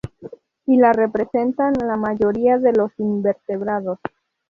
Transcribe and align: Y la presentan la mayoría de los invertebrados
Y 0.65 0.77
la 0.77 0.93
presentan 1.13 1.73
la 1.85 1.95
mayoría 1.95 2.57
de 2.57 2.73
los 2.73 2.91
invertebrados 2.99 3.99